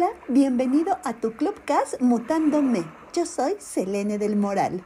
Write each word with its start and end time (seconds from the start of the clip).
Hola, 0.00 0.12
bienvenido 0.28 0.96
a 1.04 1.12
tu 1.12 1.32
Clubcast 1.32 2.00
Mutándome. 2.00 2.84
Yo 3.12 3.26
soy 3.26 3.56
Selene 3.58 4.16
del 4.16 4.34
Moral. 4.34 4.82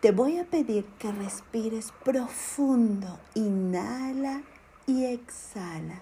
Te 0.00 0.10
voy 0.10 0.38
a 0.38 0.44
pedir 0.44 0.86
que 0.98 1.12
respires 1.12 1.92
profundo. 2.02 3.18
Inhala 3.34 4.40
y 4.86 5.04
exhala. 5.04 6.00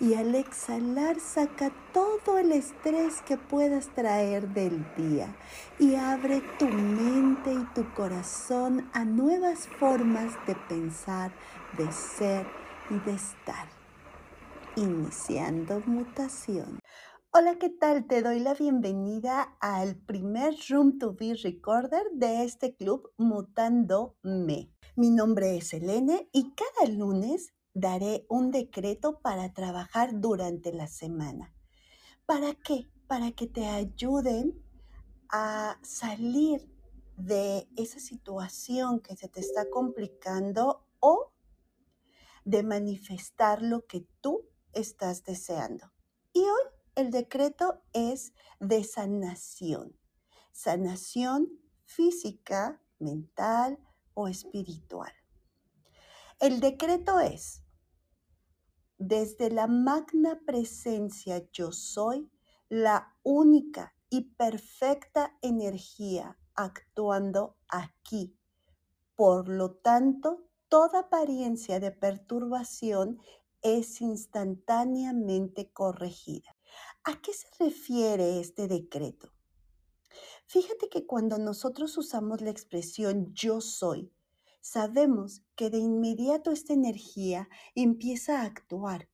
Y 0.00 0.14
al 0.14 0.34
exhalar 0.34 1.20
saca 1.20 1.70
todo 1.92 2.38
el 2.38 2.50
estrés 2.50 3.22
que 3.22 3.36
puedas 3.36 3.86
traer 3.94 4.48
del 4.48 4.84
día 4.96 5.28
y 5.78 5.94
abre 5.94 6.42
tu 6.58 6.66
mente 6.66 7.52
y 7.52 7.64
tu 7.76 7.88
corazón 7.94 8.90
a 8.92 9.04
nuevas 9.04 9.68
formas 9.78 10.32
de 10.48 10.56
pensar, 10.68 11.30
de 11.78 11.92
ser 11.92 12.44
y 12.90 12.98
de 13.08 13.12
estar. 13.12 13.68
Iniciando 14.74 15.80
mutación. 15.86 16.80
Hola, 17.32 17.60
¿qué 17.60 17.68
tal? 17.70 18.08
Te 18.08 18.22
doy 18.22 18.40
la 18.40 18.54
bienvenida 18.54 19.56
al 19.60 19.94
primer 19.94 20.56
Room 20.68 20.98
to 20.98 21.14
Be 21.14 21.34
Recorder 21.34 22.02
de 22.12 22.42
este 22.42 22.74
club 22.74 23.12
Mutando 23.18 24.16
Me. 24.24 24.72
Mi 24.96 25.10
nombre 25.10 25.56
es 25.56 25.72
Elene 25.72 26.28
y 26.32 26.52
cada 26.56 26.90
lunes 26.90 27.54
daré 27.72 28.26
un 28.28 28.50
decreto 28.50 29.20
para 29.20 29.52
trabajar 29.52 30.18
durante 30.18 30.72
la 30.72 30.88
semana. 30.88 31.54
¿Para 32.26 32.56
qué? 32.56 32.90
Para 33.06 33.30
que 33.30 33.46
te 33.46 33.64
ayuden 33.64 34.60
a 35.28 35.78
salir 35.82 36.68
de 37.16 37.68
esa 37.76 38.00
situación 38.00 38.98
que 38.98 39.14
se 39.14 39.28
te 39.28 39.38
está 39.38 39.70
complicando 39.70 40.84
o 40.98 41.32
de 42.44 42.64
manifestar 42.64 43.62
lo 43.62 43.86
que 43.86 44.04
tú 44.20 44.48
estás 44.72 45.22
deseando. 45.22 45.92
Y 46.32 46.40
hoy 46.40 46.79
el 46.94 47.10
decreto 47.10 47.82
es 47.92 48.32
de 48.58 48.84
sanación. 48.84 49.96
Sanación 50.52 51.48
física, 51.84 52.80
mental 52.98 53.78
o 54.14 54.28
espiritual. 54.28 55.12
El 56.38 56.60
decreto 56.60 57.20
es, 57.20 57.62
desde 58.98 59.50
la 59.50 59.66
magna 59.66 60.40
presencia 60.46 61.46
yo 61.52 61.72
soy, 61.72 62.30
la 62.68 63.16
única 63.22 63.94
y 64.10 64.22
perfecta 64.34 65.36
energía 65.42 66.38
actuando 66.54 67.56
aquí. 67.68 68.36
Por 69.16 69.48
lo 69.48 69.72
tanto, 69.72 70.46
toda 70.68 71.00
apariencia 71.00 71.80
de 71.80 71.90
perturbación 71.90 73.20
es 73.62 74.00
instantáneamente 74.00 75.70
corregida. 75.72 76.56
¿A 77.04 77.20
qué 77.20 77.32
se 77.32 77.48
refiere 77.58 78.40
este 78.40 78.68
decreto? 78.68 79.32
Fíjate 80.46 80.88
que 80.88 81.06
cuando 81.06 81.38
nosotros 81.38 81.96
usamos 81.96 82.40
la 82.40 82.50
expresión 82.50 83.32
yo 83.32 83.60
soy, 83.60 84.12
sabemos 84.60 85.42
que 85.54 85.70
de 85.70 85.78
inmediato 85.78 86.50
esta 86.50 86.72
energía 86.72 87.48
empieza 87.74 88.40
a 88.40 88.44
actuar. 88.44 89.08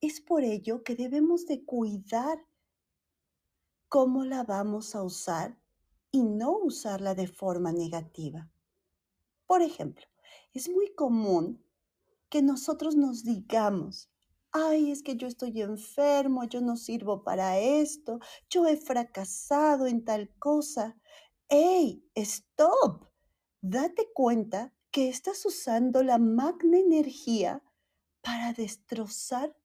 Es 0.00 0.20
por 0.20 0.44
ello 0.44 0.82
que 0.84 0.94
debemos 0.94 1.46
de 1.46 1.64
cuidar 1.64 2.46
cómo 3.88 4.24
la 4.24 4.44
vamos 4.44 4.94
a 4.94 5.02
usar 5.02 5.58
y 6.10 6.22
no 6.22 6.52
usarla 6.58 7.14
de 7.14 7.26
forma 7.26 7.72
negativa. 7.72 8.50
Por 9.46 9.62
ejemplo, 9.62 10.06
es 10.52 10.68
muy 10.68 10.94
común 10.94 11.64
que 12.28 12.42
nosotros 12.42 12.96
nos 12.96 13.24
digamos, 13.24 14.11
ay, 14.52 14.90
es 14.90 15.02
que 15.02 15.16
yo 15.16 15.26
estoy 15.26 15.60
enfermo, 15.62 16.44
yo 16.44 16.60
no 16.60 16.76
sirvo 16.76 17.24
para 17.24 17.58
esto, 17.58 18.20
yo 18.48 18.66
he 18.66 18.76
fracasado 18.76 19.86
en 19.86 20.04
tal 20.04 20.30
cosa. 20.38 20.96
¡Ey, 21.48 22.04
stop! 22.14 23.06
Date 23.62 24.08
cuenta 24.14 24.74
que 24.90 25.08
estás 25.08 25.44
usando 25.46 26.02
la 26.02 26.18
magna 26.18 26.78
energía 26.78 27.62
para 28.20 28.52
destrozarte. 28.52 29.56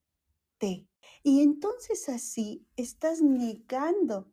Y 1.23 1.41
entonces 1.41 2.07
así 2.09 2.65
estás 2.75 3.21
negando 3.21 4.31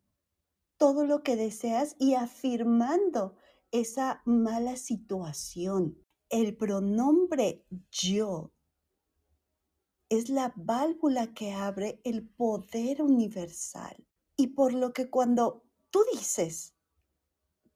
todo 0.76 1.04
lo 1.04 1.22
que 1.22 1.36
deseas 1.36 1.96
y 1.98 2.14
afirmando 2.14 3.36
esa 3.70 4.22
mala 4.24 4.76
situación. 4.76 5.98
El 6.28 6.56
pronombre 6.56 7.64
yo 7.90 8.52
es 10.18 10.28
la 10.28 10.52
válvula 10.56 11.34
que 11.34 11.52
abre 11.52 12.00
el 12.04 12.28
poder 12.28 13.02
universal. 13.02 14.06
Y 14.36 14.48
por 14.48 14.72
lo 14.72 14.92
que 14.92 15.10
cuando 15.10 15.64
tú 15.90 16.04
dices, 16.12 16.74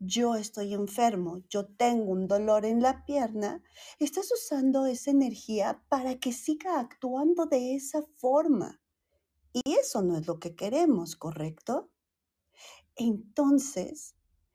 yo 0.00 0.36
estoy 0.36 0.74
enfermo, 0.74 1.42
yo 1.48 1.66
tengo 1.66 2.12
un 2.12 2.28
dolor 2.28 2.64
en 2.64 2.82
la 2.82 3.04
pierna, 3.04 3.62
estás 3.98 4.30
usando 4.32 4.86
esa 4.86 5.10
energía 5.10 5.82
para 5.88 6.18
que 6.18 6.32
siga 6.32 6.78
actuando 6.78 7.46
de 7.46 7.74
esa 7.74 8.02
forma. 8.02 8.80
Y 9.52 9.74
eso 9.74 10.02
no 10.02 10.16
es 10.16 10.26
lo 10.26 10.38
que 10.38 10.54
queremos, 10.54 11.16
¿correcto? 11.16 11.90
Entonces, 12.94 14.14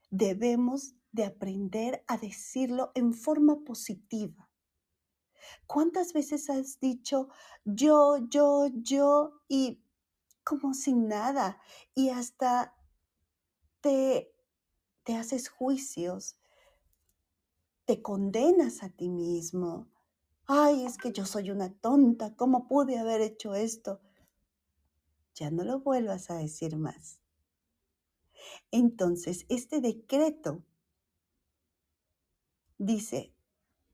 debemos 0.09 0.95
de 1.11 1.25
aprender 1.25 2.03
a 2.07 2.17
decirlo 2.17 2.91
en 2.95 3.13
forma 3.13 3.63
positiva. 3.63 4.49
¿Cuántas 5.67 6.13
veces 6.13 6.49
has 6.49 6.79
dicho 6.79 7.29
yo, 7.65 8.17
yo, 8.29 8.67
yo 8.73 9.41
y 9.47 9.81
como 10.43 10.73
sin 10.73 11.07
nada? 11.07 11.59
Y 11.93 12.09
hasta 12.09 12.75
te, 13.81 14.33
te 15.03 15.15
haces 15.15 15.49
juicios, 15.49 16.37
te 17.85 18.01
condenas 18.01 18.83
a 18.83 18.89
ti 18.89 19.09
mismo. 19.09 19.87
Ay, 20.45 20.85
es 20.85 20.97
que 20.97 21.11
yo 21.11 21.25
soy 21.25 21.51
una 21.51 21.73
tonta, 21.73 22.35
¿cómo 22.35 22.67
pude 22.67 22.97
haber 22.97 23.21
hecho 23.21 23.55
esto? 23.55 24.01
Ya 25.35 25.51
no 25.51 25.63
lo 25.63 25.79
vuelvas 25.79 26.29
a 26.29 26.35
decir 26.35 26.77
más. 26.77 27.19
Entonces, 28.71 29.45
este 29.49 29.81
decreto 29.81 30.63
dice, 32.77 33.32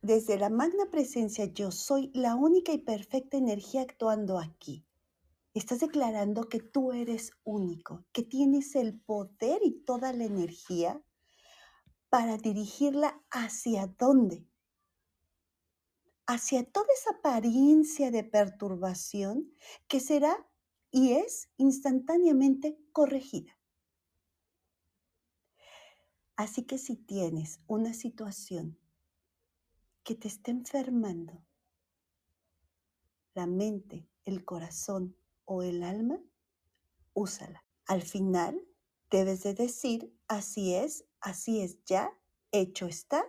desde 0.02 0.38
la 0.38 0.50
magna 0.50 0.86
presencia 0.90 1.46
yo 1.46 1.72
soy 1.72 2.10
la 2.14 2.36
única 2.36 2.72
y 2.72 2.78
perfecta 2.78 3.38
energía 3.38 3.82
actuando 3.82 4.40
aquí. 4.40 4.86
Estás 5.54 5.82
declarando 5.82 6.48
que 6.48 6.60
tú 6.60 6.94
eres 6.94 7.32
único, 7.44 8.06
que 8.14 8.24
tienes 8.24 8.76
el 8.76 9.00
poder 9.00 9.60
y 9.64 9.72
toda 9.84 10.14
la 10.14 10.24
energía 10.24 11.02
para 12.10 12.38
dirigirla 12.38 13.22
hacia 13.30 13.88
dónde. 13.88 14.46
Hacia 16.28 16.64
toda 16.64 16.88
esa 16.94 17.18
apariencia 17.18 18.12
de 18.12 18.24
perturbación 18.24 19.52
que 19.88 20.00
será 20.00 20.48
y 20.92 21.14
es 21.14 21.50
instantáneamente 21.58 22.80
corregida. 22.92 23.58
Así 26.36 26.64
que 26.64 26.78
si 26.78 26.96
tienes 26.96 27.60
una 27.68 27.94
situación 27.94 28.80
que 30.10 30.16
te 30.16 30.28
esté 30.28 30.50
enfermando 30.50 31.40
la 33.36 33.46
mente, 33.46 34.10
el 34.26 34.44
corazón 34.44 35.16
o 35.46 35.62
el 35.62 35.84
alma, 35.84 36.20
úsala. 37.14 37.64
Al 37.86 38.02
final 38.02 38.60
debes 39.12 39.44
de 39.44 39.54
decir, 39.54 40.12
así 40.28 40.74
es, 40.74 41.06
así 41.22 41.62
es 41.62 41.78
ya, 41.86 42.12
hecho 42.52 42.88
está, 42.88 43.24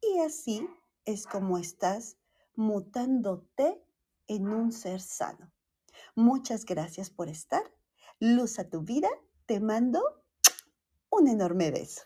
y 0.00 0.20
así 0.20 0.66
es 1.04 1.26
como 1.26 1.58
estás 1.58 2.16
mutándote 2.54 3.84
en 4.26 4.48
un 4.48 4.72
ser 4.72 5.02
sano. 5.02 5.52
Muchas 6.14 6.64
gracias 6.64 7.10
por 7.10 7.28
estar. 7.28 7.70
Luz 8.20 8.58
a 8.58 8.70
tu 8.70 8.80
vida. 8.80 9.10
Te 9.44 9.60
mando 9.60 10.02
un 11.10 11.28
enorme 11.28 11.70
beso. 11.70 12.04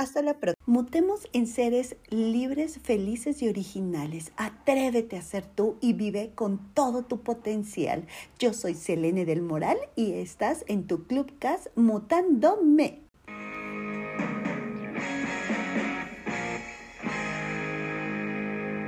Hasta 0.00 0.22
la 0.22 0.32
próxima. 0.32 0.64
Mutemos 0.64 1.28
en 1.34 1.46
seres 1.46 1.94
libres, 2.08 2.78
felices 2.82 3.42
y 3.42 3.50
originales. 3.50 4.32
Atrévete 4.38 5.18
a 5.18 5.22
ser 5.22 5.44
tú 5.44 5.76
y 5.82 5.92
vive 5.92 6.32
con 6.34 6.72
todo 6.72 7.02
tu 7.02 7.20
potencial. 7.20 8.06
Yo 8.38 8.54
soy 8.54 8.72
Selene 8.72 9.26
del 9.26 9.42
Moral 9.42 9.76
y 9.96 10.12
estás 10.12 10.64
en 10.68 10.86
tu 10.86 11.04
Clubcast 11.04 11.66
Mutándome. 11.76 13.09